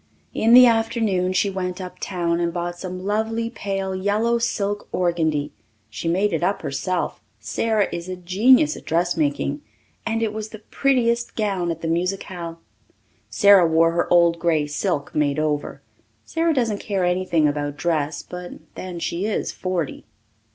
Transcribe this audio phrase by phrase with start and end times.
[0.33, 5.51] In the afternoon she went uptown and bought some lovely pale yellow silk organdie.
[5.91, 9.61] She made it up herself Sara is a genius at dressmaking
[10.03, 12.59] and it was the prettiest gown at the musicale.
[13.29, 15.83] Sara wore her old grey silk made over.
[16.25, 20.05] Sara doesn't care anything about dress, but then she is forty.